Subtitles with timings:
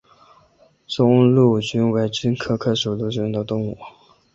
[0.87, 3.77] 中麝鼩为鼩鼱科麝鼩属的动物。